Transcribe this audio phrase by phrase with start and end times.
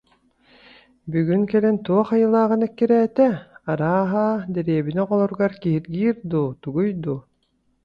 [1.11, 3.27] «Бүгүн кэлэн туох айылааҕын эккирээтэ,
[3.71, 7.19] арааһа, дэриэбинэ оҕолоругар киһиргиир дуу, тугуй дуу»